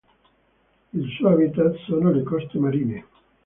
Il 0.93 1.07
suo 1.11 1.29
habitat 1.29 1.75
sono 1.85 2.09
le 2.09 2.23
coste 2.23 2.57
marine. 2.57 3.05